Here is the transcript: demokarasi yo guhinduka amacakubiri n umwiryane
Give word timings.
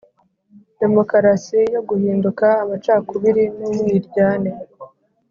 demokarasi 0.81 1.59
yo 1.73 1.81
guhinduka 1.89 2.45
amacakubiri 2.63 3.43
n 3.57 3.59
umwiryane 3.69 4.51